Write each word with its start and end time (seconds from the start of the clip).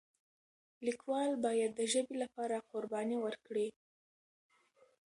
لیکوال 0.85 1.31
باید 1.45 1.71
د 1.75 1.81
ژبې 1.91 2.15
لپاره 2.23 2.65
قرباني 2.71 3.17
ورکړي. 3.21 3.67